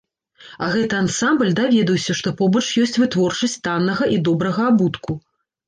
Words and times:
А 0.67 0.69
гэты 0.75 0.95
ансамбль 1.03 1.51
даведаўся, 1.59 2.17
што 2.21 2.33
побач 2.41 2.65
ёсць 2.87 2.99
вытворчасць 3.03 3.57
таннага 3.71 4.11
і 4.17 4.21
добрага 4.27 4.61
абутку. 4.75 5.11